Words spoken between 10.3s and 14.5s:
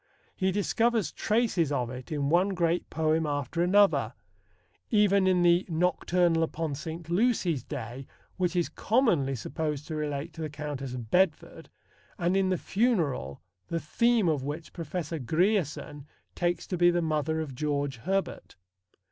to the Countess of Bedford, and in The Funeral, the theme of